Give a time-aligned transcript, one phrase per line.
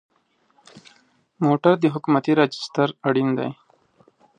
[1.45, 3.49] موټر د حکومتي راجسټر اړین دی.